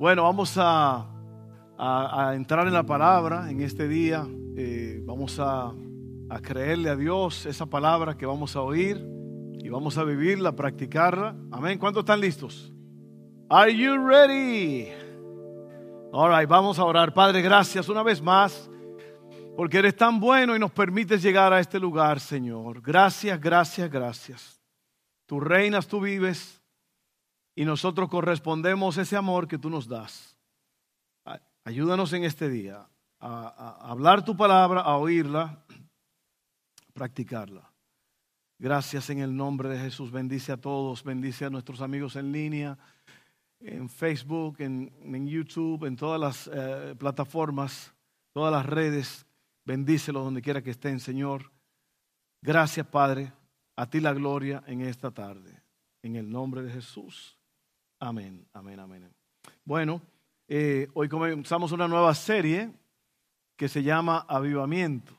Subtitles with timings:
[0.00, 1.06] Bueno, vamos a,
[1.76, 4.26] a- entrar en la palabra en este día.
[4.56, 5.74] Eh, vamos a,
[6.30, 8.96] a creerle a Dios esa palabra que vamos a oír
[9.58, 11.36] y vamos a vivirla, practicarla.
[11.52, 11.78] Amén.
[11.78, 12.72] ¿Cuántos están listos?
[13.50, 14.88] Are you ready?
[16.12, 17.12] All right, vamos a orar.
[17.12, 18.70] Padre, gracias una vez más
[19.54, 22.80] porque eres tan bueno y nos permites llegar a este lugar, Señor.
[22.80, 24.62] Gracias, gracias, gracias.
[25.26, 26.59] Tú reinas, tú vives
[27.54, 30.36] y nosotros correspondemos ese amor que tú nos das.
[31.64, 32.88] Ayúdanos en este día
[33.20, 37.70] a, hablar tu palabra, a oírla, a practicarla.
[38.58, 40.10] Gracias en el nombre de Jesús.
[40.10, 42.78] Bendice a todos, bendice a nuestros amigos en línea,
[43.60, 47.92] en Facebook, en, en YouTube, en todas las eh, plataformas,
[48.32, 49.26] todas las redes.
[49.64, 51.50] Bendícelos donde quiera que estén, Señor.
[52.42, 53.32] Gracias, Padre.
[53.76, 55.62] A ti la gloria en esta tarde.
[56.02, 57.39] En el nombre de Jesús.
[58.02, 59.14] Amén, amén, amén.
[59.62, 60.00] Bueno,
[60.48, 62.72] eh, hoy comenzamos una nueva serie
[63.56, 65.12] que se llama Avivamiento.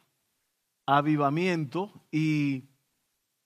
[0.88, 1.92] Avivamiento.
[2.10, 2.64] Y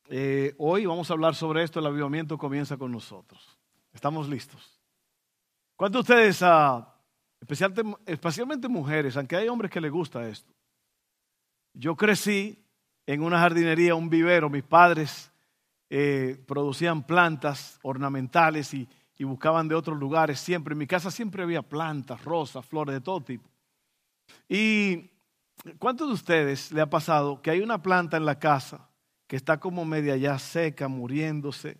[0.08, 1.82] eh, hoy vamos a hablar sobre esto.
[1.82, 3.58] El avivamiento comienza con nosotros.
[3.92, 4.82] ¿Estamos listos?
[5.76, 6.96] ¿Cuántos de ustedes, ah,
[7.42, 10.54] especialmente, especialmente mujeres, aunque hay hombres que les gusta esto?
[11.74, 12.66] Yo crecí
[13.06, 14.50] en una jardinería, un vivero.
[14.50, 15.30] Mis padres
[15.90, 20.74] eh, producían plantas ornamentales y, y buscaban de otros lugares siempre.
[20.74, 23.50] En mi casa siempre había plantas, rosas, flores de todo tipo.
[24.50, 25.10] ¿Y
[25.80, 28.90] cuántos de ustedes le ha pasado que hay una planta en la casa
[29.28, 31.78] que está como media ya seca, muriéndose?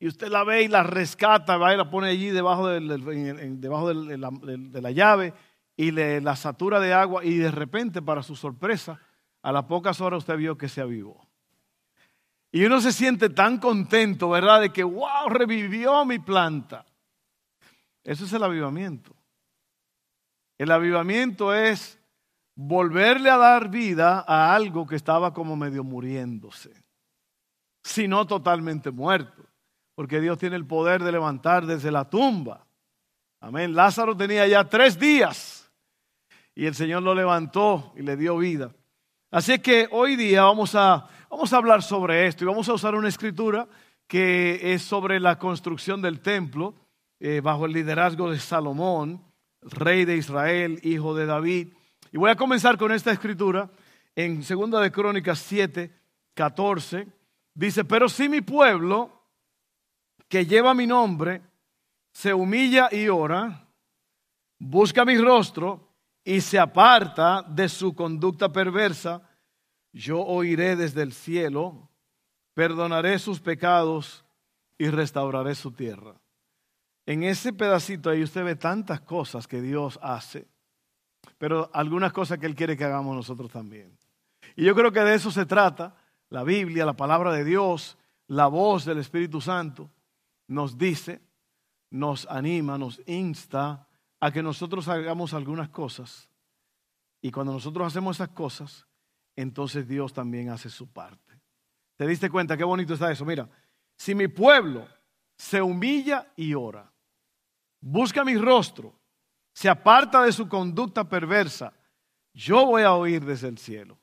[0.00, 3.92] Y usted la ve y la rescata, va y la pone allí debajo, del- debajo
[3.92, 5.34] de, la, de la llave
[5.76, 9.00] y le, la satura de agua y de repente, para su sorpresa,
[9.42, 11.27] a las pocas horas usted vio que se avivó.
[12.50, 14.60] Y uno se siente tan contento, ¿verdad?
[14.60, 16.86] De que, wow, revivió mi planta.
[18.04, 19.14] Eso es el avivamiento.
[20.56, 22.00] El avivamiento es
[22.56, 26.72] volverle a dar vida a algo que estaba como medio muriéndose,
[27.84, 29.44] si no totalmente muerto,
[29.94, 32.66] porque Dios tiene el poder de levantar desde la tumba.
[33.40, 33.74] Amén.
[33.74, 35.70] Lázaro tenía ya tres días
[36.56, 38.72] y el Señor lo levantó y le dio vida.
[39.30, 42.74] Así es que hoy día vamos a, vamos a hablar sobre esto y vamos a
[42.74, 43.68] usar una escritura
[44.06, 46.74] que es sobre la construcción del templo
[47.20, 49.22] eh, bajo el liderazgo de Salomón,
[49.60, 51.74] rey de Israel, hijo de David.
[52.12, 53.70] Y voy a comenzar con esta escritura
[54.14, 55.92] en 2 de Crónicas 7,
[56.34, 57.06] 14.
[57.54, 59.12] Dice, pero si mi pueblo,
[60.28, 61.42] que lleva mi nombre,
[62.12, 63.68] se humilla y ora,
[64.58, 65.92] busca mi rostro
[66.24, 69.27] y se aparta de su conducta perversa,
[69.98, 71.88] yo oiré desde el cielo,
[72.54, 74.24] perdonaré sus pecados
[74.78, 76.14] y restauraré su tierra.
[77.04, 80.46] En ese pedacito ahí usted ve tantas cosas que Dios hace,
[81.36, 83.98] pero algunas cosas que Él quiere que hagamos nosotros también.
[84.54, 85.96] Y yo creo que de eso se trata
[86.28, 87.98] la Biblia, la palabra de Dios,
[88.28, 89.90] la voz del Espíritu Santo,
[90.46, 91.22] nos dice,
[91.90, 93.88] nos anima, nos insta
[94.20, 96.28] a que nosotros hagamos algunas cosas.
[97.20, 98.87] Y cuando nosotros hacemos esas cosas,
[99.42, 101.40] entonces Dios también hace su parte.
[101.96, 103.24] ¿Te diste cuenta qué bonito está eso?
[103.24, 103.48] Mira,
[103.96, 104.88] si mi pueblo
[105.36, 106.90] se humilla y ora,
[107.80, 108.98] busca mi rostro,
[109.52, 111.72] se aparta de su conducta perversa,
[112.34, 113.98] yo voy a oír desde el cielo.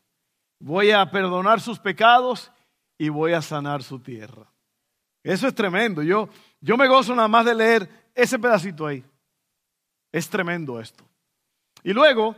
[0.59, 2.52] Voy a perdonar sus pecados
[2.97, 4.50] y voy a sanar su tierra.
[5.22, 6.02] Eso es tremendo.
[6.02, 6.29] Yo,
[6.62, 9.03] yo me gozo nada más de leer ese pedacito ahí.
[10.13, 11.06] Es tremendo esto.
[11.84, 12.35] Y luego,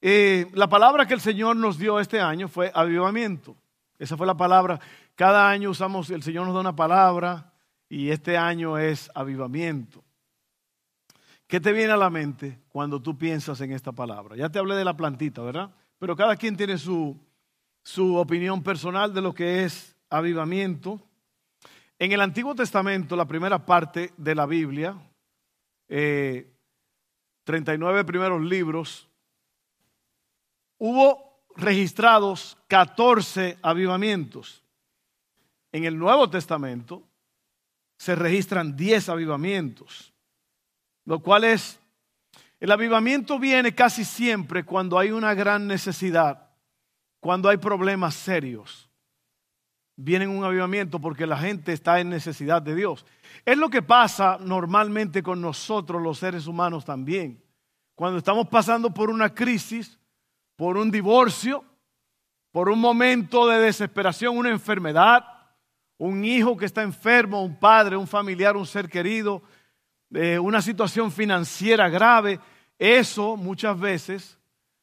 [0.00, 3.56] eh, la palabra que el Señor nos dio este año fue avivamiento.
[3.98, 4.80] Esa fue la palabra.
[5.14, 7.52] Cada año usamos, el Señor nos da una palabra
[7.88, 10.02] y este año es avivamiento.
[11.46, 14.36] ¿Qué te viene a la mente cuando tú piensas en esta palabra?
[14.36, 15.74] Ya te hablé de la plantita, ¿verdad?
[15.98, 17.18] Pero cada quien tiene su,
[17.82, 21.00] su opinión personal de lo que es avivamiento.
[21.98, 24.96] En el Antiguo Testamento, la primera parte de la Biblia,
[25.88, 26.50] eh,
[27.44, 29.09] 39 primeros libros,
[30.80, 34.64] hubo registrados 14 avivamientos.
[35.72, 37.06] En el Nuevo Testamento
[37.96, 40.12] se registran 10 avivamientos,
[41.04, 41.78] lo cual es,
[42.58, 46.48] el avivamiento viene casi siempre cuando hay una gran necesidad,
[47.20, 48.88] cuando hay problemas serios.
[49.96, 53.04] Viene un avivamiento porque la gente está en necesidad de Dios.
[53.44, 57.44] Es lo que pasa normalmente con nosotros los seres humanos también.
[57.94, 59.99] Cuando estamos pasando por una crisis,
[60.60, 61.64] por un divorcio,
[62.52, 65.24] por un momento de desesperación, una enfermedad,
[65.96, 69.40] un hijo que está enfermo, un padre, un familiar, un ser querido,
[70.12, 72.38] eh, una situación financiera grave,
[72.78, 74.38] eso muchas veces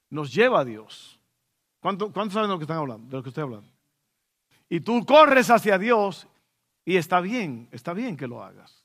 [0.10, 1.20] nos lleva a Dios.
[1.80, 3.08] ¿Cuántos saben de lo que están hablando?
[3.10, 3.72] De lo que hablando.
[4.70, 6.28] Y tú corres hacia Dios
[6.86, 8.84] y está bien, está bien que lo hagas.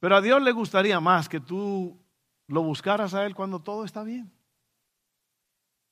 [0.00, 1.96] Pero a Dios le gustaría más que tú
[2.48, 4.32] lo buscaras a Él cuando todo está bien.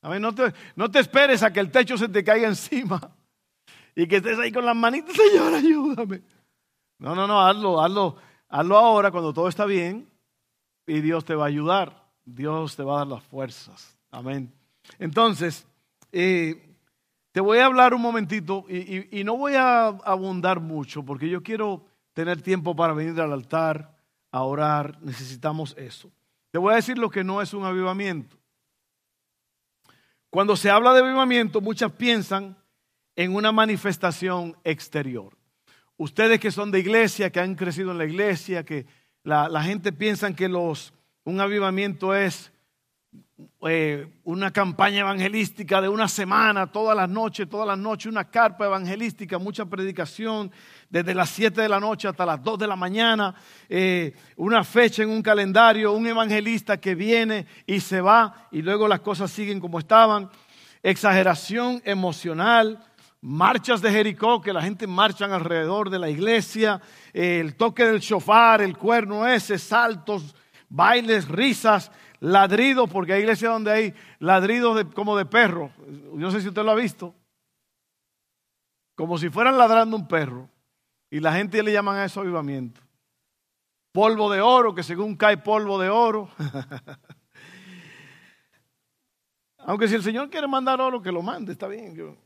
[0.02, 3.12] A ver, no te, no te esperes a que el techo se te caiga encima
[3.94, 6.22] y que estés ahí con las manitas, Señor, ayúdame.
[6.98, 8.16] No, no, no, hazlo, hazlo,
[8.48, 10.08] hazlo ahora cuando todo está bien
[10.86, 12.08] y Dios te va a ayudar.
[12.24, 13.98] Dios te va a dar las fuerzas.
[14.10, 14.52] Amén.
[14.98, 15.66] Entonces,
[16.12, 16.76] eh,
[17.32, 21.84] te voy a hablar un momentito y, no voy a abundar mucho porque yo quiero
[22.12, 23.96] tener tiempo para venir al altar
[24.32, 25.00] a orar.
[25.02, 26.10] Necesitamos eso.
[26.50, 28.36] Te voy a decir lo que no es un avivamiento.
[30.30, 32.56] Cuando se habla de avivamiento, muchas piensan
[33.16, 35.36] en una manifestación exterior.
[35.96, 38.86] Ustedes que son de iglesia, que han crecido en la iglesia, que
[39.24, 40.92] la, gente piensa que los,
[41.24, 42.52] un avivamiento es
[43.62, 48.66] eh, una campaña evangelística de una semana, todas las noches, todas las noches, una carpa
[48.66, 50.52] evangelística, mucha predicación,
[50.90, 53.34] desde las 7 de la noche hasta las 2 de la mañana,
[53.68, 58.88] eh, una fecha en un calendario, un evangelista que viene y se va y luego
[58.88, 60.30] las cosas siguen como estaban,
[60.82, 62.82] exageración emocional,
[63.20, 66.80] marchas de Jericó, que la gente marcha alrededor de la iglesia,
[67.12, 70.34] el toque del shofar, el cuerno ese, saltos,
[70.68, 75.70] bailes, risas, ladridos, porque hay iglesias donde hay ladridos como de perro.
[75.86, 77.14] Yo no sé si usted lo ha visto.
[78.94, 80.48] Como si fueran ladrando un perro.
[81.10, 82.80] Y la gente le llaman a eso avivamiento.
[83.92, 86.28] Polvo de oro, que según cae polvo de oro.
[89.58, 92.16] Aunque si el Señor quiere mandar oro, que lo mande, está bien.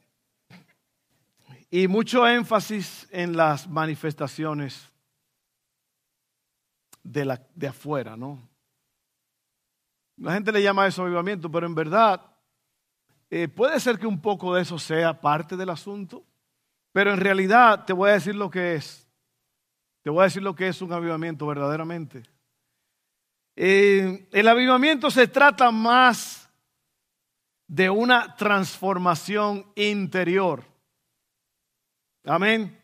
[1.70, 4.92] Y mucho énfasis en las manifestaciones
[7.02, 8.48] de, la, de afuera, ¿no?
[10.16, 12.20] La gente le llama eso avivamiento, pero en verdad
[13.30, 16.24] eh, puede ser que un poco de eso sea parte del asunto,
[16.92, 19.08] pero en realidad te voy a decir lo que es.
[20.02, 22.22] Te voy a decir lo que es un avivamiento verdaderamente.
[23.56, 26.50] Eh, el avivamiento se trata más
[27.66, 30.64] de una transformación interior.
[32.24, 32.78] Amén.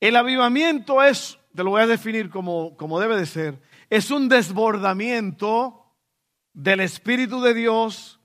[0.00, 4.28] El avivamiento es, te lo voy a definir como, como debe de ser, es un
[4.28, 5.96] desbordamiento
[6.52, 8.15] del Espíritu de Dios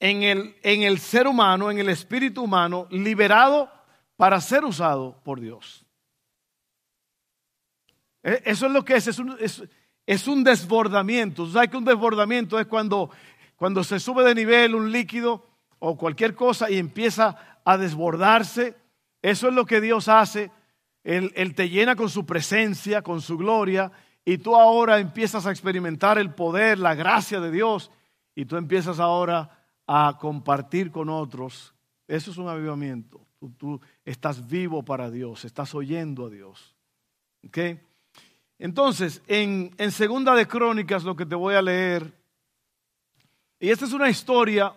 [0.00, 3.70] en el, en el ser humano, en el espíritu humano, liberado
[4.16, 5.84] para ser usado por Dios.
[8.22, 9.36] E, eso es lo que es, es un,
[10.06, 11.46] es, un desbordamiento.
[11.46, 13.10] ¿Sabes que un desbordamiento es cuando,
[13.56, 15.46] cuando se sube de nivel un líquido
[15.78, 18.74] o cualquier cosa y empieza a desbordarse?
[19.22, 20.50] Eso es lo que Dios hace.
[21.04, 23.92] él te llena con su presencia, con su gloria,
[24.24, 27.90] y tú ahora empiezas a experimentar el poder, la gracia de Dios
[28.34, 29.59] y tú empiezas ahora
[29.92, 31.74] a compartir con otros.
[32.06, 33.26] Eso es un avivamiento.
[33.58, 36.76] Tú, estás vivo para Dios, estás oyendo a Dios.
[37.44, 37.80] ¿Okay?
[38.56, 42.16] Entonces, en, en Segunda de Crónicas lo que te voy a leer,
[43.58, 44.72] y esta es una historia,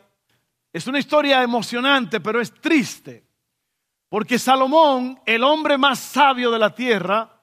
[0.72, 3.24] es una historia emocionante, pero es triste,
[4.10, 7.40] porque Salomón, el hombre más sabio de la tierra,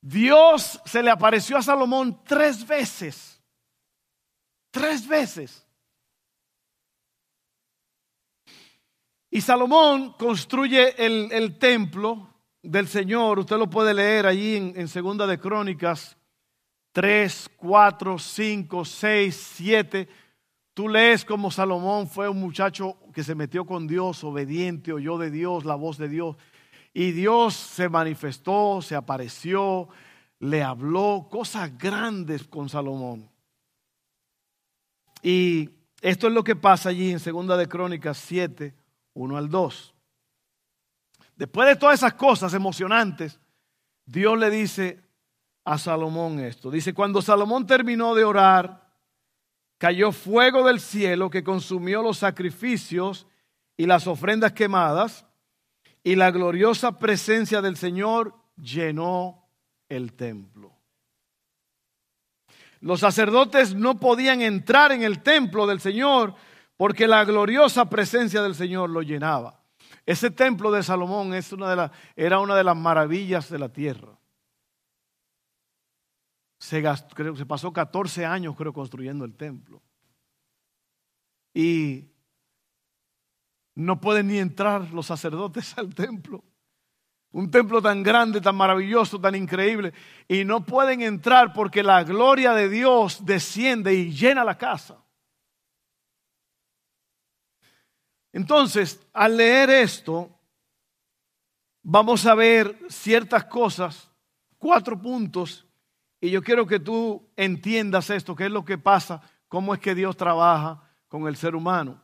[0.00, 3.42] Dios se le apareció a Salomón tres veces.
[4.70, 5.65] Tres veces.
[9.30, 12.28] Y Salomón construye el, templo
[12.62, 13.38] del Señor.
[13.40, 16.16] Usted lo puede leer allí en, en Segunda de Crónicas
[16.92, 20.08] 3, 4, 5, 6, 7.
[20.72, 25.30] Tú lees como Salomón fue un muchacho que se metió con Dios, obediente, oyó de
[25.30, 26.36] Dios, la voz de Dios.
[26.92, 29.88] Y Dios se manifestó, se apareció,
[30.38, 33.28] le habló cosas grandes con Salomón.
[35.22, 38.74] Y esto es lo que pasa allí en Segunda de Crónicas 7,
[39.16, 39.94] 1 al 2.
[41.36, 43.40] Después de todas esas cosas emocionantes,
[44.04, 45.02] Dios le dice
[45.64, 46.70] a Salomón esto.
[46.70, 48.88] Dice, cuando Salomón terminó de orar,
[49.78, 53.26] cayó fuego del cielo que consumió los sacrificios
[53.76, 55.26] y las ofrendas quemadas
[56.04, 59.48] y la gloriosa presencia del Señor llenó
[59.88, 60.72] el templo.
[62.80, 66.34] Los sacerdotes no podían entrar en el templo del Señor
[66.76, 69.62] porque la gloriosa presencia del Señor lo llenaba.
[70.04, 74.18] Ese templo de Salomón es una de era una de las maravillas de la tierra.
[76.58, 79.82] Se, se pasó 14 años, creo, construyendo el templo.
[81.52, 82.10] Y
[83.74, 86.44] no pueden ni entrar los sacerdotes al templo.
[87.32, 89.92] Un templo tan grande, tan maravilloso, tan increíble.
[90.28, 95.05] Y no pueden entrar porque la gloria de Dios desciende y llena la casa.
[98.36, 100.28] Entonces, al leer esto,
[101.82, 104.10] vamos a ver ciertas cosas,
[104.58, 105.66] cuatro puntos,
[106.20, 109.94] y yo quiero que tú entiendas esto, qué es lo que pasa, cómo es que
[109.94, 112.02] Dios trabaja con el ser humano.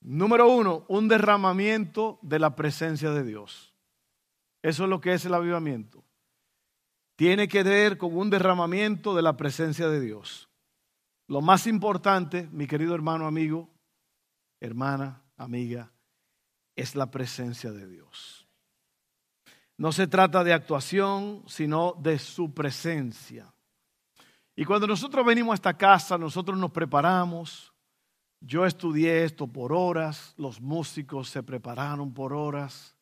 [0.00, 3.74] Número uno, un derramamiento de la presencia de Dios.
[4.62, 6.04] Eso es lo que es el avivamiento.
[7.16, 10.48] Tiene que ver con un derramamiento de la presencia de Dios.
[11.26, 13.68] Lo más importante, mi querido hermano, amigo,
[14.60, 15.92] hermana, amiga,
[16.76, 18.46] es la presencia de Dios.
[19.76, 23.52] No se trata de actuación, sino de su presencia.
[24.54, 27.72] Y cuando nosotros venimos a esta casa, nosotros nos preparamos.
[28.40, 32.94] Yo estudié esto por horas, los músicos se prepararon por horas.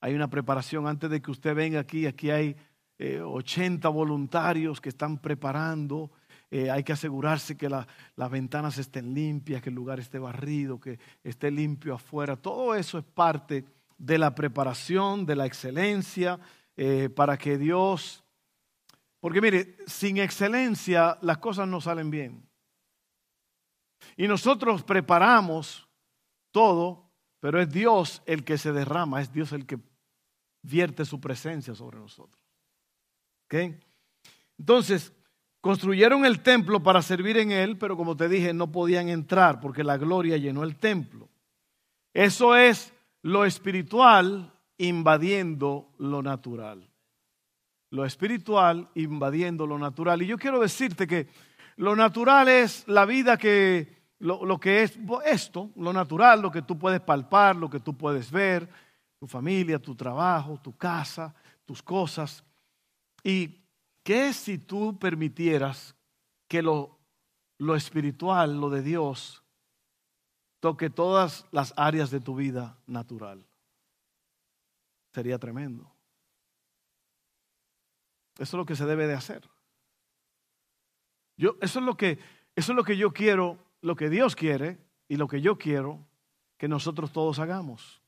[0.00, 2.06] Hay una preparación antes de que usted venga aquí.
[2.06, 2.56] Aquí hay
[2.98, 6.10] 80 eh, voluntarios que están preparando.
[6.50, 10.98] Eh, hay que asegurarse que las ventanas estén limpias, que el lugar esté barrido, que
[11.24, 12.36] esté limpio afuera.
[12.36, 13.64] Todo eso es parte
[13.98, 16.38] de la preparación, de la excelencia,
[16.76, 18.22] eh, para que Dios...
[19.18, 22.46] Porque mire, sin excelencia las cosas no salen bien.
[24.16, 25.88] Y nosotros preparamos
[26.52, 27.10] todo,
[27.40, 29.80] pero es Dios el que se derrama, es Dios el que
[30.62, 32.40] vierte su presencia sobre nosotros.
[33.46, 33.80] ¿Okay?
[34.58, 35.12] Entonces,
[35.66, 39.82] construyeron el templo para servir en él, pero como te dije, no podían entrar porque
[39.82, 41.28] la gloria llenó el templo.
[42.14, 46.88] Eso es lo espiritual invadiendo lo natural.
[47.90, 50.22] Lo espiritual invadiendo lo natural.
[50.22, 51.26] Y yo quiero decirte que
[51.74, 53.88] lo natural es la vida que,
[54.20, 58.30] lo, que es esto, lo natural, lo que tú puedes palpar, lo que tú puedes
[58.30, 58.68] ver,
[59.18, 62.44] tu familia, tu trabajo, tu casa, tus cosas.
[63.24, 63.65] ¿Y
[64.06, 65.96] qué si tú permitieras
[66.46, 66.96] que lo,
[67.58, 69.42] lo espiritual, lo de Dios,
[70.60, 73.44] toque todas las áreas de tu vida natural.
[75.12, 75.92] Sería tremendo.
[78.38, 79.50] Eso es lo que se debe de hacer.
[81.36, 82.20] Yo, eso, es lo que,
[82.54, 86.06] eso es lo que yo quiero, lo que Dios quiere y lo que yo quiero
[86.58, 88.00] que nosotros todos hagamos.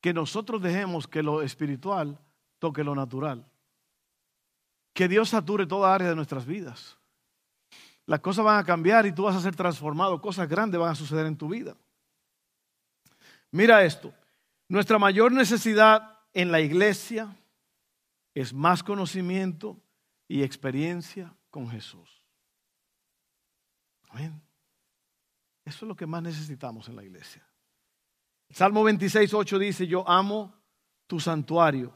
[0.00, 2.18] Que nosotros dejemos que lo espiritual
[2.58, 3.48] toque lo natural.
[4.98, 6.98] Que Dios sature toda área de nuestras vidas.
[8.04, 10.20] Las cosas van a cambiar y tú vas a ser transformado.
[10.20, 11.76] Cosas grandes van a suceder en tu vida.
[13.52, 14.12] Mira esto,
[14.66, 17.32] nuestra mayor necesidad en la iglesia
[18.34, 19.80] es más conocimiento
[20.26, 22.20] y experiencia con Jesús.
[24.08, 24.42] Amén.
[25.64, 27.46] Eso es lo que más necesitamos en la iglesia.
[28.50, 30.52] Salmo 26, 8 dice, yo amo
[31.06, 31.94] tu santuario,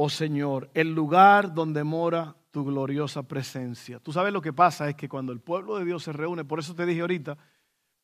[0.00, 3.98] oh Señor, el lugar donde mora tu gloriosa presencia.
[3.98, 6.60] Tú sabes lo que pasa es que cuando el pueblo de Dios se reúne, por
[6.60, 7.36] eso te dije ahorita,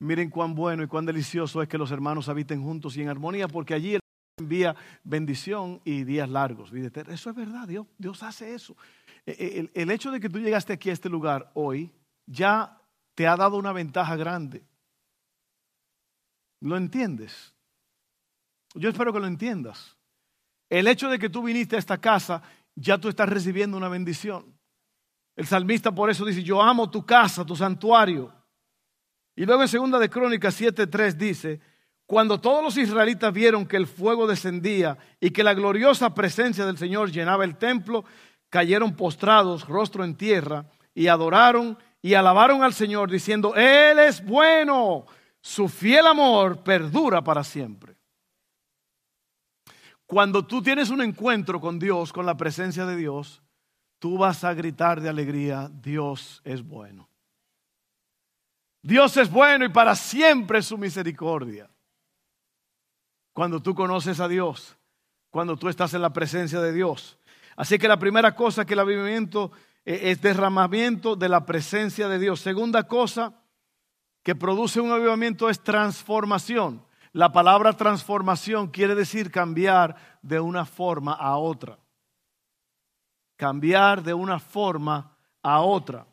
[0.00, 3.46] Miren cuán bueno y cuán delicioso es que los hermanos habiten juntos y en armonía,
[3.48, 4.00] porque allí Él
[4.38, 4.74] envía
[5.04, 6.72] bendición y días largos.
[6.72, 8.76] Eso es verdad, Dios, Dios hace eso.
[9.24, 11.92] E, e, el, el hecho de que tú llegaste aquí a este lugar hoy
[12.26, 12.80] ya
[13.14, 14.64] te ha dado una ventaja grande.
[16.60, 17.54] ¿Lo entiendes?
[18.74, 19.93] Yo espero que lo entiendas.
[20.68, 22.42] El hecho de que tú viniste a esta casa,
[22.74, 24.54] ya tú estás recibiendo una bendición.
[25.36, 28.32] El salmista por eso dice, yo amo tu casa, tu santuario.
[29.36, 31.60] Y luego en segunda de Crónicas 7:3 dice,
[32.06, 36.78] cuando todos los israelitas vieron que el fuego descendía y que la gloriosa presencia del
[36.78, 38.04] Señor llenaba el templo,
[38.50, 45.06] cayeron postrados, rostro en tierra, y adoraron y alabaron al Señor diciendo, Él es bueno,
[45.40, 47.93] su fiel amor perdura para siempre.
[50.06, 53.42] Cuando tú tienes un encuentro con Dios, con la presencia de Dios,
[53.98, 57.08] tú vas a gritar de alegría, Dios es bueno.
[58.82, 61.70] Dios es bueno y para siempre su misericordia.
[63.32, 64.76] Cuando tú conoces a Dios,
[65.30, 67.18] cuando tú estás en la presencia de Dios.
[67.56, 69.52] Así que la primera cosa que el avivamiento
[69.84, 72.40] eh, es derramamiento de la presencia de Dios.
[72.40, 73.34] Segunda cosa
[74.22, 76.84] que produce un avivamiento es transformación.
[77.14, 81.78] La palabra transformación quiere decir cambiar de una forma a otra.
[83.36, 86.08] Cambiar de una forma a otra.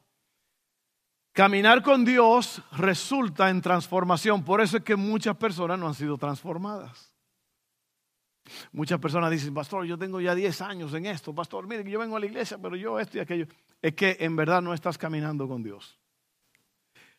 [1.31, 4.43] Caminar con Dios resulta en transformación.
[4.43, 7.11] Por eso es que muchas personas no han sido transformadas.
[8.71, 11.33] Muchas personas dicen, pastor, yo tengo ya 10 años en esto.
[11.33, 13.47] Pastor, mire, yo vengo a la iglesia, pero yo esto y aquello.
[13.81, 15.99] Es que en verdad no estás caminando con Dios.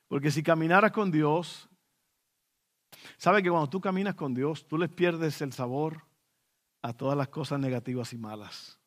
[0.06, 1.68] Porque si caminaras con Dios,
[3.16, 6.04] sabe que cuando tú caminas con Dios, tú les pierdes el sabor
[6.82, 8.78] a todas las cosas negativas y malas.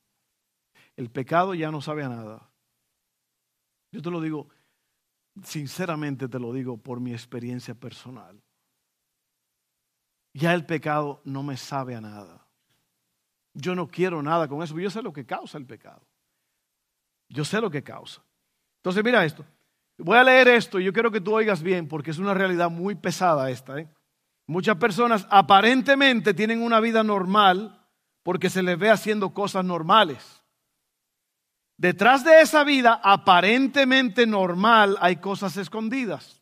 [0.95, 2.49] El pecado ya no sabe a nada.
[3.91, 4.49] Yo te lo digo,
[5.43, 8.41] sinceramente te lo digo por mi experiencia personal.
[10.33, 12.45] Ya el pecado no me sabe a nada.
[13.53, 16.05] Yo no quiero nada con eso, yo sé lo que causa el pecado.
[17.29, 18.21] Yo sé lo que causa.
[18.77, 19.45] Entonces mira esto.
[19.97, 22.69] Voy a leer esto y yo quiero que tú oigas bien porque es una realidad
[22.69, 23.79] muy pesada esta.
[23.79, 23.87] ¿eh?
[24.47, 27.81] Muchas personas aparentemente tienen una vida normal
[28.23, 30.43] porque se les ve haciendo cosas normales.
[31.77, 36.41] Detrás de esa vida aparentemente normal hay cosas escondidas.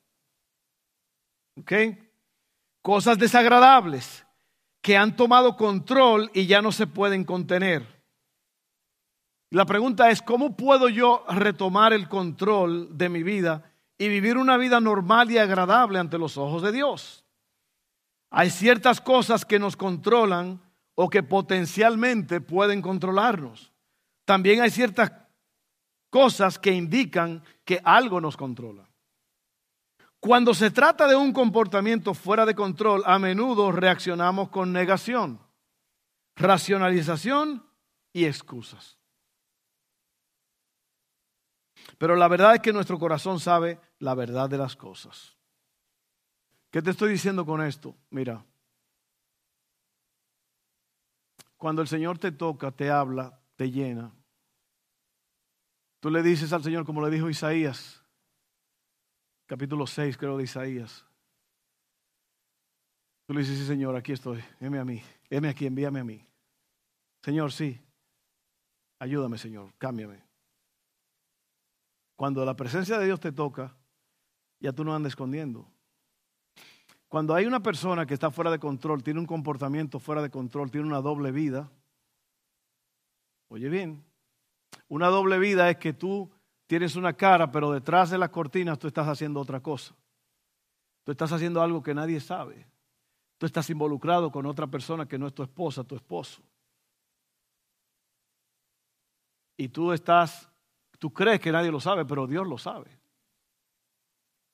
[1.57, 1.71] ¿Ok?
[2.81, 4.25] Cosas desagradables
[4.81, 8.03] que han tomado control y ya no se pueden contener.
[9.49, 14.57] La pregunta es, ¿cómo puedo yo retomar el control de mi vida y vivir una
[14.57, 17.22] vida normal y agradable ante los ojos de Dios?
[18.35, 20.59] Hay ciertas cosas que nos controlan
[20.95, 23.71] o que potencialmente pueden controlarnos.
[24.25, 25.11] También hay ciertas
[26.09, 28.89] cosas que indican que algo nos controla.
[30.19, 35.39] Cuando se trata de un comportamiento fuera de control, a menudo reaccionamos con negación,
[36.35, 37.63] racionalización
[38.13, 38.97] y excusas.
[41.99, 45.32] Pero la verdad es que nuestro corazón sabe la verdad de las cosas.
[46.73, 47.95] ¿Qué te estoy diciendo con esto?
[48.09, 48.43] Mira,
[51.55, 54.11] cuando el Señor te toca, te habla, te llena,
[55.99, 58.03] Tú le dices al Señor, como le dijo Isaías,
[59.45, 61.05] capítulo 6 creo de Isaías.
[63.25, 66.27] Tú le dices, sí Señor, aquí estoy, heme a mí, heme aquí, envíame a mí.
[67.23, 67.79] Señor, sí,
[68.99, 70.21] ayúdame Señor, cámbiame.
[72.17, 73.73] Cuando la presencia de Dios te toca,
[74.59, 75.72] ya tú no andas escondiendo.
[77.13, 80.71] Cuando hay una persona que está fuera de control, tiene un comportamiento fuera de control,
[80.71, 81.69] tiene una doble vida,
[83.49, 84.03] oye bien,
[84.87, 86.31] una doble vida es que tú
[86.65, 89.93] tienes una cara, pero detrás de las cortinas tú estás haciendo otra cosa.
[91.03, 92.65] Tú estás haciendo algo que nadie sabe.
[93.37, 96.41] Tú estás involucrado con otra persona que no es tu esposa, tu esposo.
[99.55, 100.49] Y tú estás,
[100.97, 102.89] tú crees que nadie lo sabe, pero Dios lo sabe.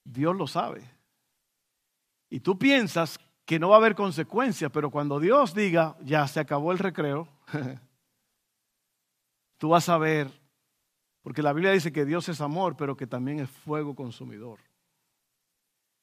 [0.03, 0.98] Dios lo sabe.
[2.29, 6.39] Y tú piensas que no va a haber consecuencias, pero cuando Dios diga, ya se
[6.39, 7.27] acabó el recreo,
[9.57, 10.29] tú vas a ver,
[11.23, 14.59] porque la Biblia dice que Dios es amor, pero que también es fuego consumidor.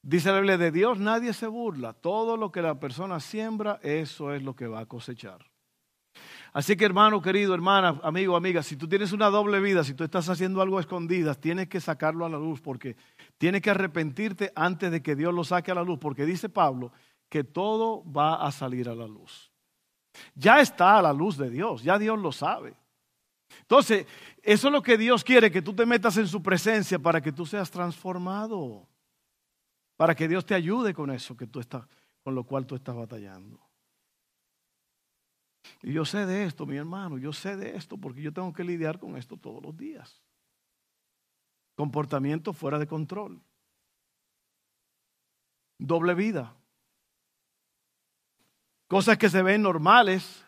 [0.02, 1.92] Dice la Biblia, de Dios nadie se burla.
[1.92, 5.44] Todo lo que la persona siembra, eso es lo que va a cosechar.
[6.52, 10.04] Así que hermano querido, hermana, amigo, amiga, si tú tienes una doble vida, si tú
[10.04, 12.96] estás haciendo algo a escondidas, tienes que sacarlo a la luz porque
[13.38, 16.92] tienes que arrepentirte antes de que Dios lo saque a la luz, porque dice Pablo
[17.28, 19.50] que todo va a salir a la luz.
[20.35, 22.74] Ya está a la luz de Dios, ya Dios lo sabe.
[23.61, 24.06] Entonces,
[24.42, 27.32] eso es lo que Dios quiere, que tú te metas en su presencia para que
[27.32, 28.88] tú seas transformado.
[29.96, 31.87] Para que Dios te ayude con eso que tú estás,
[32.22, 33.65] con lo cual tú estás batallando.
[35.83, 38.64] Y yo sé de esto, mi hermano, yo sé de esto porque yo tengo que
[38.64, 40.22] lidiar con esto todos los días.
[41.74, 43.40] Comportamiento fuera de control.
[45.79, 46.55] Doble vida.
[48.88, 50.46] Cosas que se ven normales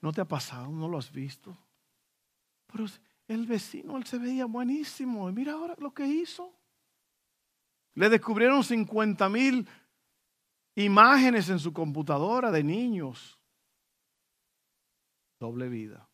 [0.00, 0.68] ¿No te ha pasado?
[0.68, 1.56] ¿No lo has visto?
[2.70, 2.86] Pero
[3.26, 5.28] el vecino, él se veía buenísimo.
[5.28, 6.52] Y mira ahora lo que hizo.
[7.94, 9.66] Le descubrieron 50 mil
[10.84, 13.38] imágenes en su computadora de niños.
[15.40, 16.08] Doble vida.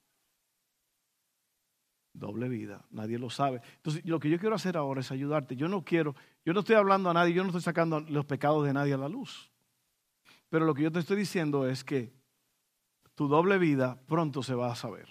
[2.12, 2.84] Doble vida.
[2.90, 3.60] Nadie lo sabe.
[3.76, 5.56] Entonces, lo que yo quiero hacer ahora es ayudarte.
[5.56, 8.64] Yo no quiero, yo no estoy hablando a nadie, yo no estoy sacando los pecados
[8.64, 9.50] de nadie a la luz.
[10.48, 12.14] Pero lo que yo te estoy diciendo es que
[13.14, 15.08] tu doble vida pronto se va a saber.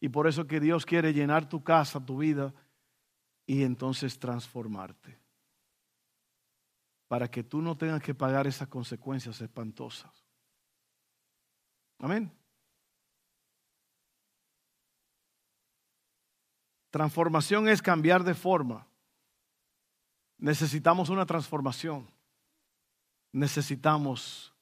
[0.00, 2.54] Y por eso que Dios quiere llenar tu casa, tu vida,
[3.46, 5.18] y entonces transformarte.
[7.10, 10.12] Para que tú no tengas que pagar esas consecuencias espantosas.
[11.98, 12.32] Amén.
[16.90, 18.86] Transformación es cambiar de forma.
[20.38, 22.08] Necesitamos una transformación.
[23.32, 24.54] Necesitamos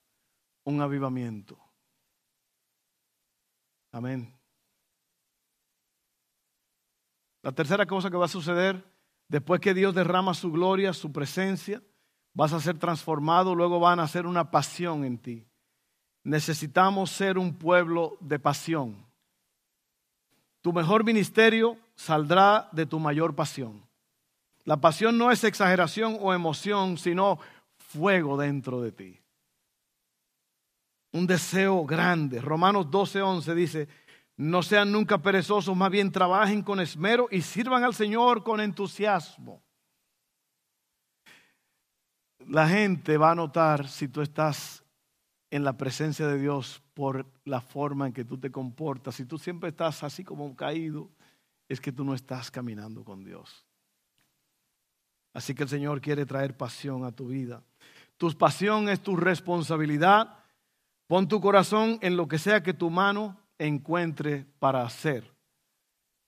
[0.63, 1.55] un avivamiento.
[3.91, 4.35] Amén.
[7.43, 8.83] La tercera cosa que va a suceder,
[9.27, 11.83] después que Dios derrama su gloria, su presencia,
[12.39, 15.45] vas a ser transformado, luego van a ser una pasión en ti.
[16.23, 19.05] Necesitamos ser un pueblo de pasión.
[20.61, 23.85] Tu mejor ministerio saldrá de tu mayor pasión.
[24.63, 27.39] La pasión no es exageración o emoción, sino
[27.75, 29.19] fuego dentro de ti.
[31.11, 32.39] un deseo grande.
[32.39, 33.87] Romanos 12, 11 dice,
[34.37, 39.61] no sean nunca perezosos, más bien trabajen con esmero y sirvan al Señor con entusiasmo.
[42.49, 44.83] La gente va a notar si tú estás
[45.51, 49.13] en la presencia de Dios por la forma en que tú te comportas.
[49.13, 51.11] Si tú siempre estás así como caído,
[51.67, 53.67] es que tú no estás caminando con Dios.
[55.31, 57.61] Así que el Señor quiere traer pasión a tu vida.
[58.17, 60.39] Tu pasión es tu responsabilidad.
[61.05, 65.31] Pon tu corazón en lo que sea que tu mano encuentre para hacer.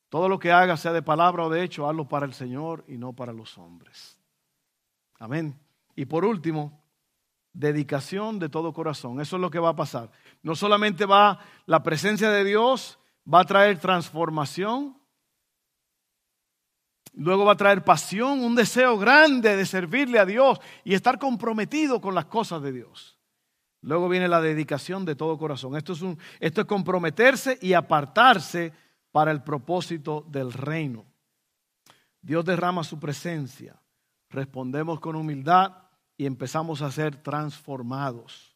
[0.10, 3.00] Todo lo que hagas, sea de palabra o de hecho, hazlo para el Señor y
[3.00, 4.20] no para los hombres.
[5.18, 5.60] Amén.
[6.02, 6.84] Y por último,
[7.54, 9.22] dedicación de todo corazón.
[9.22, 10.10] Eso es lo que va a pasar.
[10.42, 11.38] No solamente va
[11.68, 12.98] la presencia de Dios,
[13.32, 15.00] va a traer transformación,
[17.14, 22.02] luego va a traer pasión, un deseo grande de servirle a Dios y estar comprometido
[22.02, 23.20] con las cosas de Dios.
[23.82, 25.78] Luego viene la dedicación de todo corazón.
[25.78, 28.74] Esto es, un, esto es comprometerse y apartarse
[29.12, 31.06] para el propósito del reino.
[32.20, 33.80] Dios derrama su presencia.
[34.32, 35.81] Respondemos con humildad
[36.22, 38.56] y empezamos a ser transformados.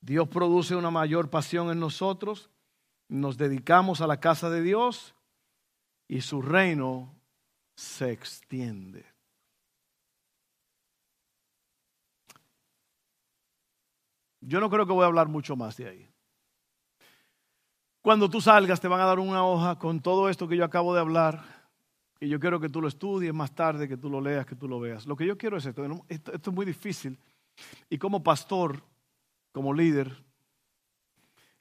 [0.00, 2.48] Dios produce una mayor pasión en nosotros,
[3.06, 5.14] nos dedicamos a la casa de Dios
[6.08, 7.14] y su reino
[7.76, 9.04] se extiende.
[14.40, 16.10] Yo no creo que voy a hablar mucho más de ahí.
[18.00, 20.94] Cuando tú salgas te van a dar una hoja con todo esto que yo acabo
[20.94, 21.59] de hablar
[22.20, 24.68] y yo quiero que tú lo estudies más tarde, que tú lo leas, que tú
[24.68, 25.06] lo veas.
[25.06, 25.82] Lo que yo quiero es esto.
[26.06, 27.18] Esto, es muy difícil.
[27.88, 28.82] Y como pastor,
[29.52, 30.22] como líder,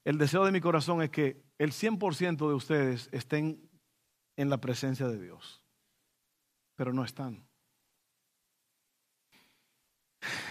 [0.03, 3.69] el deseo de mi corazón es que el 100% de ustedes estén
[4.35, 5.63] en la presencia de Dios.
[6.75, 7.41] Pero no están.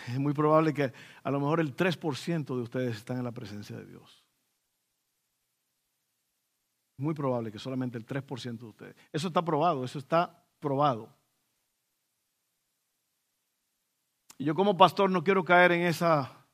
[0.09, 0.91] Es muy probable que
[1.23, 4.25] a lo mejor el 3% de ustedes están en la presencia de Dios.
[6.99, 8.97] Muy probable que solamente el 3% de ustedes.
[9.13, 11.09] Eso está probado, eso está probado.
[14.37, 16.45] Y yo como pastor no quiero caer en esa,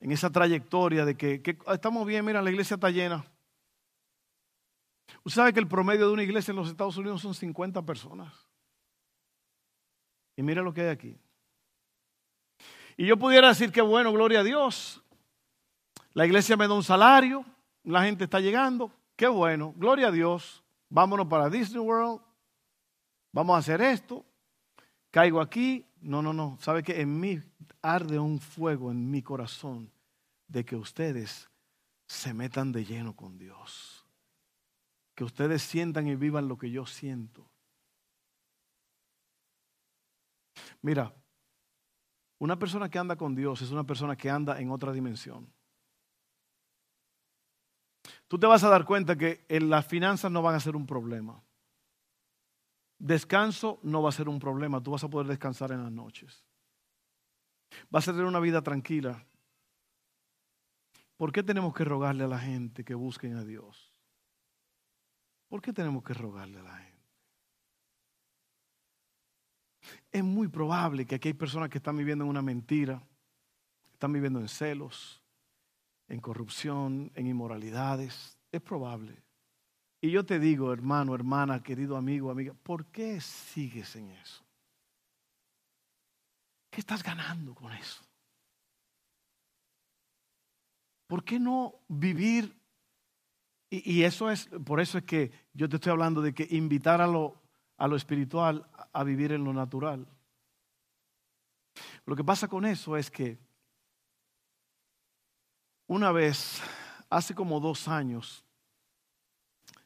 [0.00, 3.24] en esa trayectoria de que, estamos bien, mira, la iglesia está llena.
[5.24, 8.34] Usted sabe que el promedio de una iglesia en los Estados Unidos son 50 personas.
[10.36, 11.18] Y mira lo que hay aquí.
[12.98, 15.02] Y yo pudiera decir que bueno, gloria a Dios.
[16.12, 17.46] La iglesia me da un salario,
[17.84, 22.20] la gente está llegando, qué bueno, gloria a Dios, vámonos para Disney World,
[23.32, 24.24] vamos a hacer esto,
[25.10, 27.40] caigo aquí, no, no, no, sabe que en mí
[27.82, 29.90] arde un fuego en mi corazón
[30.48, 31.50] de que ustedes
[32.06, 34.06] se metan de lleno con Dios,
[35.14, 37.46] que ustedes sientan y vivan lo que yo siento.
[40.82, 41.14] Mira,
[42.38, 45.52] una persona que anda con Dios es una persona que anda en otra dimensión
[48.30, 51.42] tú te vas a dar cuenta que las finanzas no van a ser un problema.
[52.96, 56.44] Descanso no va a ser un problema, tú vas a poder descansar en las noches.
[57.88, 59.26] Vas a tener una vida tranquila.
[61.16, 63.92] ¿Por qué tenemos que rogarle a la gente que busquen a Dios?
[65.48, 67.00] ¿Por qué tenemos que rogarle a la gente?
[70.12, 73.02] Es muy probable que aquí hay personas que están viviendo en una mentira,
[73.92, 75.19] están viviendo en celos,
[76.10, 78.36] en corrupción, en inmoralidades.
[78.52, 79.22] Es probable.
[80.02, 84.44] Y yo te digo, hermano, hermana, querido amigo, amiga, ¿por qué sigues en eso?
[86.70, 88.02] ¿Qué estás ganando con eso?
[91.06, 92.56] ¿Por qué no vivir?
[93.68, 97.06] Y, eso es, por eso es que yo te estoy hablando de que invitar a
[97.06, 97.40] lo,
[97.76, 100.08] a lo espiritual a vivir en lo natural.
[102.04, 103.38] Lo que pasa con eso es que
[105.90, 106.62] una vez,
[107.08, 108.44] hace como dos años,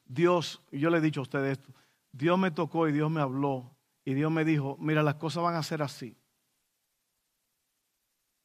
[0.04, 1.72] Dios, yo le he dicho a ustedes esto,
[2.12, 5.54] Dios me tocó y Dios me habló y Dios me dijo, mira, las cosas van
[5.54, 6.14] a ser así.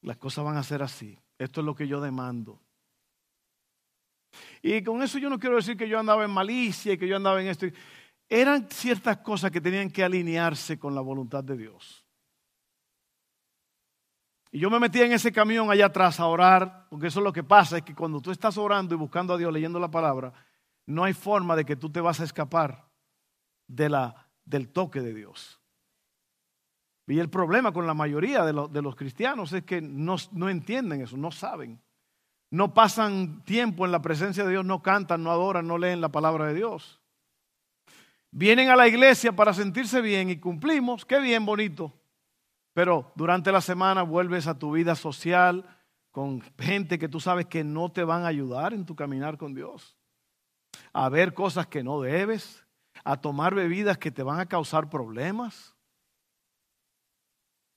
[0.00, 1.18] Las cosas van a ser así.
[1.36, 2.62] Esto es lo que yo demando.
[4.62, 7.16] Y con eso yo no quiero decir que yo andaba en malicia y que yo
[7.16, 7.66] andaba en esto.
[8.26, 12.06] Eran ciertas cosas que tenían que alinearse con la voluntad de Dios.
[14.52, 17.32] Y yo me metí en ese camión allá atrás a orar, porque eso es lo
[17.32, 20.32] que pasa, es que cuando tú estás orando y buscando a Dios, leyendo la palabra,
[20.86, 22.88] no hay forma de que tú te vas a escapar
[23.68, 25.60] de la, del toque de Dios.
[27.06, 31.16] Y el problema con la mayoría de, los cristianos es que no, no entienden eso,
[31.16, 31.80] no saben.
[32.50, 36.10] No pasan tiempo en la presencia de Dios, no cantan, no adoran, no leen la
[36.10, 37.00] palabra de Dios.
[38.32, 41.99] Vienen a la iglesia para sentirse bien y cumplimos, qué bien bonito.
[42.72, 45.64] Pero durante la semana vuelves a tu vida social,
[46.10, 49.54] con gente que tú sabes que no te van a ayudar en tu caminar con
[49.54, 49.96] Dios,
[50.92, 52.64] a ver cosas que no debes,
[53.04, 55.74] a tomar bebidas que te van a causar problemas.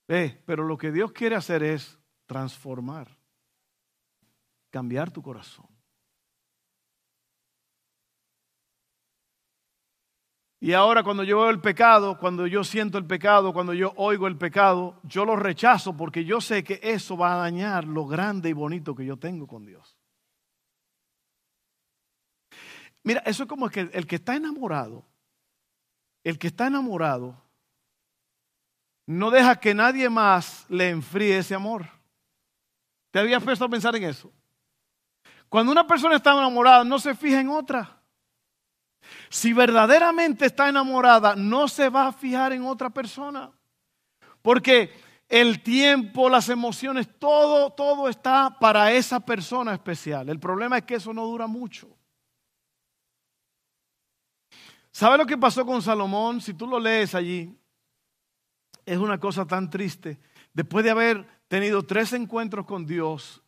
[0.08, 3.08] pero lo que Dios quiere hacer es transformar,
[4.70, 5.73] cambiar tu corazón.
[10.64, 14.28] Y ahora cuando yo veo el pecado, cuando yo siento el pecado, cuando yo oigo
[14.28, 18.48] el pecado, yo lo rechazo porque yo sé que eso va a dañar lo grande
[18.48, 19.98] y bonito que yo tengo con Dios.
[23.04, 25.04] Mira, eso es como que el que está enamorado,
[26.24, 27.36] el que está enamorado,
[29.06, 31.90] no deja que nadie más le enfríe ese amor.
[33.12, 34.32] ¿Te habías puesto a pensar en eso?
[35.50, 38.00] Cuando una persona está enamorada, no se fija en otra.
[39.34, 43.52] Si verdaderamente está enamorada, no se va a fijar en otra persona.
[44.44, 44.94] Porque
[45.28, 50.30] el tiempo, las emociones, todo, todo está para esa persona especial.
[50.30, 51.90] El problema es que eso no dura mucho.
[54.92, 56.40] ¿Sabe lo que pasó con Salomón?
[56.40, 57.58] Si tú lo lees allí,
[58.86, 60.20] es una cosa tan triste.
[60.54, 63.42] Después de haber tenido tres encuentros con Dios,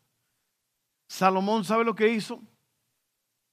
[1.08, 2.42] Salomón, ¿sabe lo que hizo?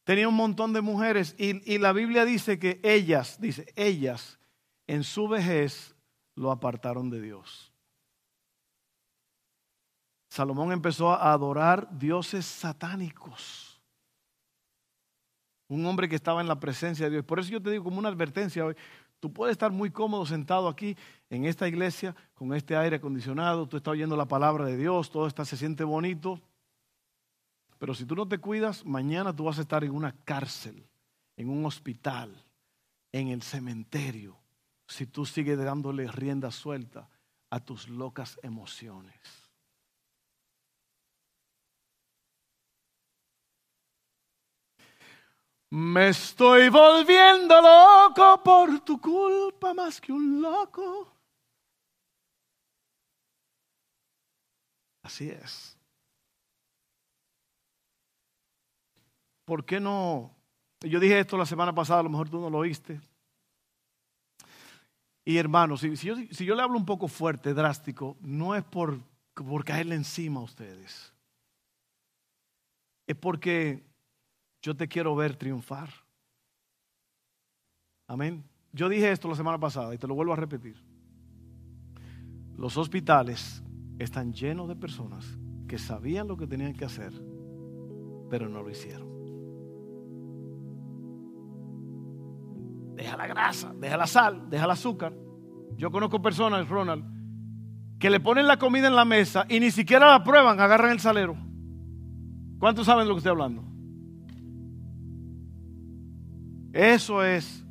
[0.05, 4.38] Tenía un montón de mujeres y, la Biblia dice que ellas, dice, ellas
[4.87, 5.95] en su vejez
[6.35, 7.73] lo apartaron de Dios.
[10.29, 13.81] Salomón empezó a adorar dioses satánicos.
[15.69, 17.25] Un hombre que estaba en la presencia de Dios.
[17.25, 18.75] Por eso yo te digo como una advertencia hoy,
[19.21, 20.97] tú puedes estar muy cómodo sentado aquí
[21.31, 25.27] en esta iglesia con este aire acondicionado, tú estás oyendo la palabra de Dios, todo
[25.27, 26.41] está, se siente bonito,
[27.83, 30.88] pero si tú no te cuidas, mañana tú vas a estar en una cárcel,
[31.37, 32.47] en un hospital,
[33.11, 34.38] en el cementerio,
[34.87, 37.11] si tú sigues dándole rienda suelta
[37.51, 39.51] a tus locas emociones.
[45.71, 51.12] Me estoy volviendo loco por tu culpa más que un loco.
[55.03, 55.82] Así es.
[59.53, 60.35] ¿Por qué no?
[60.81, 62.99] Yo dije esto la semana pasada, a lo mejor tú no lo oíste.
[65.27, 68.99] Y hermanos, si, yo, le hablo un poco fuerte, drástico, no es por,
[69.35, 71.12] por caerle encima a ustedes.
[73.07, 73.85] Es porque
[74.62, 75.91] yo te quiero ver triunfar.
[78.07, 78.43] Amén.
[78.73, 80.83] Yo dije esto la semana pasada y te lo vuelvo a repetir.
[82.57, 83.62] Los hospitales
[83.99, 85.27] están llenos de personas
[85.69, 87.12] que sabían lo que tenían que hacer,
[88.31, 89.12] pero no lo hicieron.
[93.03, 95.12] Deja la grasa, deja la sal, deja el azúcar.
[95.77, 97.05] Yo conozco personas, Ronald,
[97.99, 101.01] que le ponen la comida en la mesa y ni siquiera la prueban, agarran el
[101.01, 101.37] salero.
[102.59, 103.65] ¿Cuántos saben de lo que estoy hablando?
[106.73, 107.65] Eso es.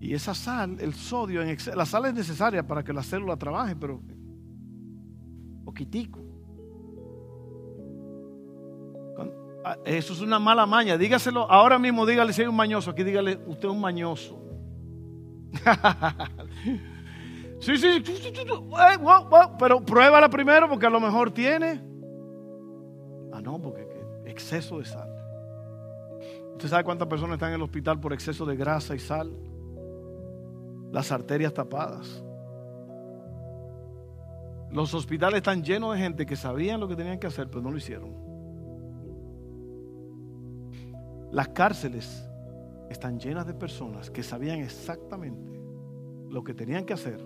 [0.00, 3.76] Y esa sal, el sodio, en la sal es necesaria para que la célula trabaje,
[3.76, 4.00] pero
[5.64, 6.20] poquitico.
[9.64, 10.98] Ah, eso es una mala maña.
[10.98, 12.90] Dígaselo ahora mismo, dígale si hay un mañoso.
[12.90, 14.41] Aquí dígale, usted es un mañoso.
[17.60, 18.02] sí, sí,
[19.58, 21.80] pero pruébala primero porque a lo mejor tiene.
[23.32, 23.86] Ah, no, porque
[24.26, 25.08] exceso de sal.
[26.52, 29.32] ¿Usted sabe cuántas personas están en el hospital por exceso de grasa y sal?
[30.90, 32.22] Las arterias tapadas.
[34.70, 37.70] Los hospitales están llenos de gente que sabían lo que tenían que hacer, pero no
[37.70, 38.14] lo hicieron.
[41.30, 42.26] Las cárceles
[42.92, 45.60] están llenas de personas que sabían exactamente
[46.28, 47.18] lo que tenían que hacer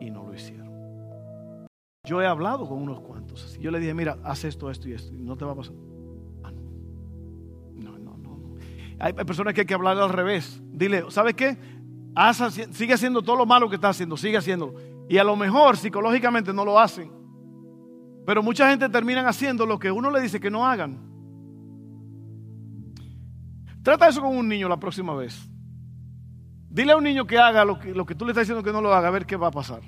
[0.00, 0.66] y no lo hicieron.
[2.04, 3.58] Yo he hablado con unos cuantos.
[3.58, 5.74] Yo le dije, mira, haz esto, esto y esto, y no te va a pasar.
[6.44, 7.98] Ah, no.
[7.98, 8.54] no, no, no,
[8.98, 10.60] Hay personas que hay que hablar al revés.
[10.72, 11.56] Dile, ¿sabes qué?
[12.72, 14.74] sigue haciendo todo lo malo que está haciendo, sigue haciéndolo.
[15.08, 17.10] Y a lo mejor psicológicamente no lo hacen.
[18.24, 21.15] Pero mucha gente termina haciendo lo que uno le dice que no hagan.
[23.86, 25.48] Trata eso con un niño la próxima vez.
[26.68, 28.72] Dile a un niño que haga lo que, lo que tú le estás diciendo que
[28.72, 29.80] no lo haga, a ver qué va a pasar.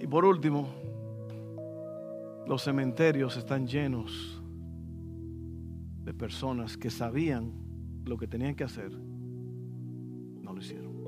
[0.00, 0.68] Y por último,
[2.46, 4.40] los cementerios están llenos
[6.04, 7.52] de personas que sabían
[8.04, 11.02] lo que tenían que hacer, no lo hicieron.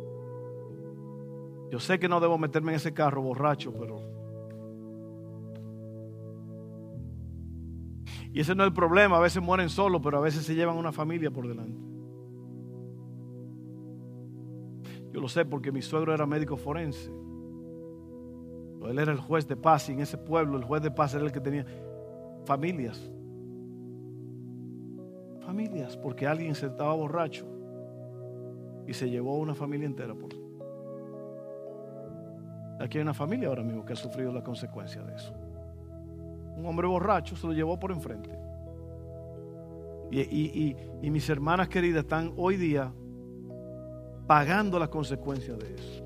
[1.70, 4.17] Yo sé que no debo meterme en ese carro borracho, pero
[8.32, 9.16] Y ese no es el problema.
[9.16, 11.80] A veces mueren solos, pero a veces se llevan una familia por delante.
[15.12, 17.10] Yo lo sé porque mi suegro era médico forense.
[18.86, 21.24] Él era el juez de paz y en ese pueblo el juez de paz era
[21.24, 21.66] el que tenía
[22.44, 23.10] familias.
[25.40, 27.46] Familias, porque alguien se estaba borracho
[28.86, 30.14] y se llevó una familia entera.
[30.14, 30.30] Por...
[32.80, 35.34] Aquí hay una familia ahora mismo que ha sufrido la consecuencia de eso.
[36.58, 38.30] Un hombre borracho se lo llevó por enfrente.
[40.10, 42.92] Y, y mis hermanas queridas están hoy día
[44.26, 46.04] pagando las consecuencias de eso.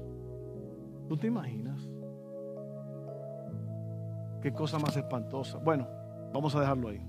[1.09, 1.89] ¿Tú te imaginas?
[4.43, 5.59] Qué cosa más espantosa.
[5.59, 5.89] Bueno,
[6.33, 7.01] vamos a dejarlo ahí.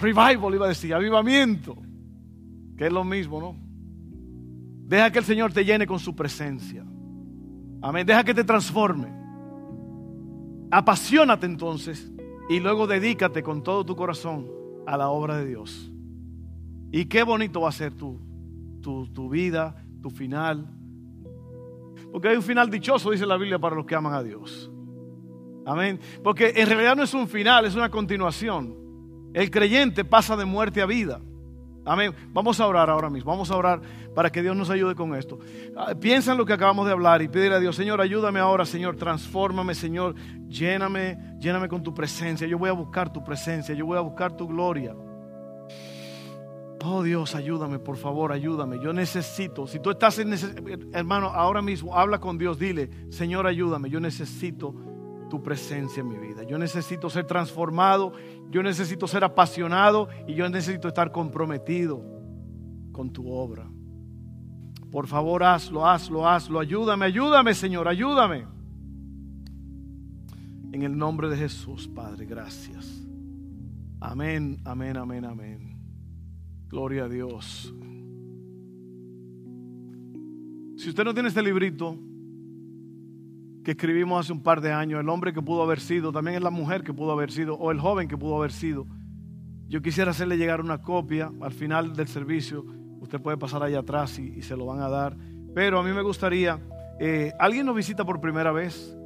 [0.00, 1.76] Revival iba a decir, avivamiento,
[2.76, 3.56] que es lo mismo, ¿no?
[4.86, 6.84] Deja que el Señor te llene con su presencia.
[7.82, 8.06] Amén.
[8.06, 9.23] Deja que te transforme.
[10.76, 12.10] Apasionate entonces
[12.48, 14.50] y luego dedícate con todo tu corazón
[14.88, 15.88] a la obra de Dios.
[16.90, 18.18] Y qué bonito va a ser tu,
[18.82, 20.68] tu, tu vida, tu final.
[22.10, 24.68] Porque hay un final dichoso, dice la Biblia, para los que aman a Dios.
[25.64, 26.00] Amén.
[26.24, 29.30] Porque en realidad no es un final, es una continuación.
[29.32, 31.20] El creyente pasa de muerte a vida.
[31.84, 32.14] Amén.
[32.32, 33.30] Vamos a orar ahora mismo.
[33.30, 33.80] Vamos a orar
[34.14, 35.38] para que Dios nos ayude con esto.
[35.76, 38.64] Ah, piensa en lo que acabamos de hablar y pídele a Dios, Señor, ayúdame ahora,
[38.64, 40.14] Señor, transfórmame, Señor,
[40.48, 42.46] lléname, lléname con tu presencia.
[42.46, 44.94] Yo voy a buscar tu presencia, yo voy a buscar tu gloria.
[46.86, 48.78] Oh Dios, ayúdame, por favor, ayúdame.
[48.78, 50.34] Yo necesito, si tú estás en
[50.92, 53.88] hermano, ahora mismo habla con Dios, dile, Señor, ayúdame.
[53.88, 54.74] Yo necesito
[55.34, 56.44] tu presencia en mi vida.
[56.44, 58.12] Yo necesito ser transformado,
[58.52, 62.00] yo necesito ser apasionado y yo necesito estar comprometido
[62.92, 63.68] con tu obra.
[64.92, 66.60] Por favor, hazlo, hazlo, hazlo.
[66.60, 68.46] Ayúdame, ayúdame, Señor, ayúdame.
[70.70, 73.04] En el nombre de Jesús, Padre, gracias.
[73.98, 75.80] Amén, amén, amén, amén.
[76.68, 77.74] Gloria a Dios.
[80.76, 81.98] Si usted no tiene este librito,
[83.64, 86.42] que escribimos hace un par de años, el hombre que pudo haber sido, también es
[86.42, 88.86] la mujer que pudo haber sido, o el joven que pudo haber sido.
[89.66, 92.64] Yo quisiera hacerle llegar una copia al final del servicio.
[93.00, 95.16] Usted puede pasar allá atrás y, se lo van a dar.
[95.54, 96.60] Pero a mí me gustaría,
[97.00, 98.96] eh, ¿alguien nos visita por primera vez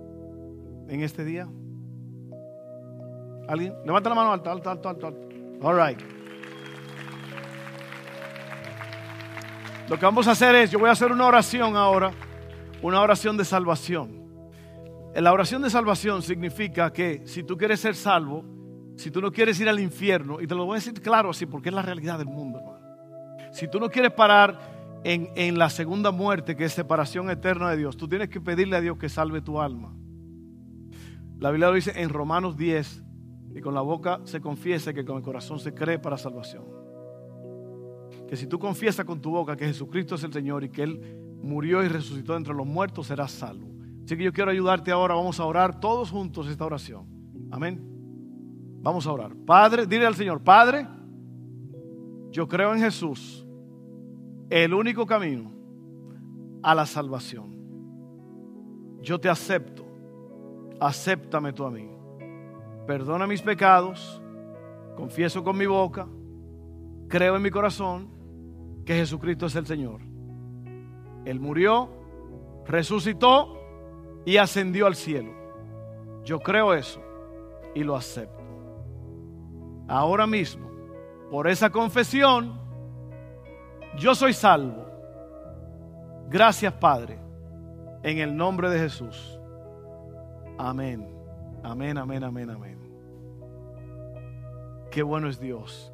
[0.88, 1.48] en este día?
[3.48, 3.74] ¿Alguien?
[3.86, 5.12] Levanta la mano alta, alta, alta, alta.
[5.62, 6.00] All right.
[9.88, 12.10] Lo que vamos a hacer es, yo voy a hacer una oración ahora,
[12.82, 14.17] una oración de salvación.
[15.14, 18.44] La oración de salvación significa que si tú quieres ser salvo,
[18.96, 21.46] si tú no quieres ir al infierno, y te lo voy a decir claro así,
[21.46, 22.78] porque es la realidad del mundo, hermano.
[23.52, 27.78] Si tú no quieres parar en, en la segunda muerte, que es separación eterna de
[27.78, 29.94] Dios, tú tienes que pedirle a Dios que salve tu alma.
[31.38, 33.04] La Biblia lo dice en Romanos 10,
[33.54, 36.64] y con la boca se confiesa que con el corazón se cree para salvación.
[38.28, 41.00] Que si tú confiesas con tu boca que Jesucristo es el Señor y que Él
[41.42, 43.77] murió y resucitó entre los muertos, serás salvo.
[44.08, 45.14] Así que yo quiero ayudarte ahora.
[45.14, 47.04] Vamos a orar todos juntos esta oración.
[47.50, 47.78] Amén.
[48.80, 49.36] Vamos a orar.
[49.36, 50.88] Padre, dile al Señor, Padre,
[52.30, 53.46] yo creo en Jesús,
[54.48, 55.52] el único camino
[56.62, 57.54] a la salvación.
[59.02, 59.84] Yo te acepto.
[60.80, 61.86] Acéptame tú a mí.
[62.86, 64.22] Perdona mis pecados.
[64.96, 66.08] Confieso con mi boca.
[67.08, 68.08] Creo en mi corazón
[68.86, 70.00] que Jesucristo es el Señor.
[71.26, 71.90] Él murió,
[72.64, 73.57] resucitó
[74.24, 75.32] y ascendió al cielo.
[76.24, 77.00] Yo creo eso
[77.74, 78.42] y lo acepto.
[79.88, 80.68] Ahora mismo,
[81.30, 82.58] por esa confesión,
[83.96, 84.86] yo soy salvo.
[86.28, 87.18] Gracias Padre,
[88.02, 89.38] en el nombre de Jesús.
[90.58, 91.08] Amén.
[91.62, 92.78] Amén, amén, amén, amén.
[94.90, 95.92] Qué bueno es Dios.